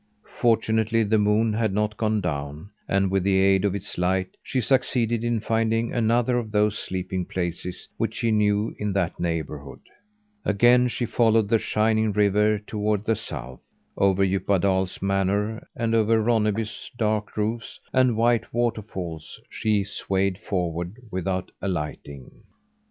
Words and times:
Fortunately, 0.39 1.03
the 1.03 1.19
moon 1.19 1.53
had 1.53 1.73
not 1.73 1.95
gone 1.95 2.21
down; 2.21 2.71
and 2.87 3.11
with 3.11 3.21
the 3.21 3.37
aid 3.37 3.63
of 3.63 3.75
its 3.75 3.99
light, 3.99 4.35
she 4.41 4.59
succeeded 4.59 5.23
in 5.23 5.39
finding 5.39 5.93
another 5.93 6.39
of 6.39 6.51
those 6.51 6.75
sleeping 6.75 7.23
places 7.23 7.87
which 7.97 8.15
she 8.15 8.31
knew 8.31 8.73
in 8.79 8.93
that 8.93 9.19
neighbourhood. 9.19 9.81
Again 10.43 10.87
she 10.87 11.05
followed 11.05 11.49
the 11.49 11.59
shining 11.59 12.13
river 12.13 12.57
toward 12.57 13.05
the 13.05 13.13
south. 13.15 13.61
Over 13.95 14.25
Djupadal's 14.25 15.03
manor, 15.03 15.67
and 15.75 15.93
over 15.93 16.19
Ronneby's 16.19 16.89
dark 16.97 17.37
roofs 17.37 17.79
and 17.93 18.17
white 18.17 18.51
waterfalls 18.51 19.39
she 19.51 19.83
swayed 19.83 20.39
forward 20.39 20.95
without 21.11 21.51
alighting. 21.61 22.41